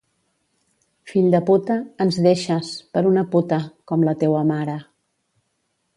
Fill 1.11 1.27
de 1.35 1.41
puta, 1.49 1.77
ens 2.05 2.17
deixes, 2.27 2.71
per 2.97 3.03
una 3.13 3.27
puta, 3.35 3.61
com 3.93 4.07
la 4.09 4.19
teua 4.25 4.45
mare... 4.55 4.79